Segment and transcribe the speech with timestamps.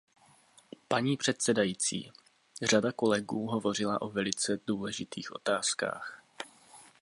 [0.87, 2.11] Paní předsedající,
[2.61, 6.21] řada kolegů hovořila o velice důležitých otázkách.